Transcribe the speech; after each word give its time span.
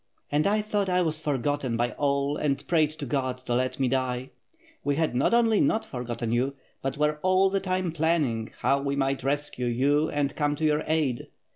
"And 0.31 0.47
I 0.47 0.63
thought 0.63 0.89
I 0.89 1.03
was 1.03 1.21
forgotten 1.21 1.77
by 1.77 1.91
all 1.91 2.35
and 2.35 2.67
prayed 2.67 2.89
to 2.97 3.05
God 3.05 3.37
to 3.45 3.53
let 3.53 3.79
me 3.79 3.87
die." 3.87 4.31
"We 4.83 4.95
had 4.95 5.13
not 5.13 5.31
only 5.31 5.61
not 5.61 5.85
forgotten 5.85 6.31
you, 6.31 6.55
but 6.81 6.97
were 6.97 7.19
all 7.21 7.51
the 7.51 7.59
time 7.59 7.91
planning 7.91 8.51
how 8.61 8.81
we 8.81 8.95
might 8.95 9.21
rescue 9.23 9.67
you 9.67 10.09
and 10.09 10.35
come 10.35 10.55
to 10.55 10.65
your 10.65 10.83
aid. 10.87 11.27